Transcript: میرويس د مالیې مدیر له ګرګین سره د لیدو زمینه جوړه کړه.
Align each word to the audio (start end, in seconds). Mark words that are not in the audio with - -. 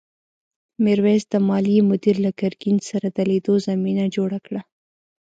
میرويس 0.83 1.23
د 1.33 1.35
مالیې 1.47 1.81
مدیر 1.91 2.15
له 2.25 2.31
ګرګین 2.39 2.77
سره 2.89 3.07
د 3.09 3.17
لیدو 3.29 3.53
زمینه 3.67 4.05
جوړه 4.15 4.39
کړه. 4.45 4.61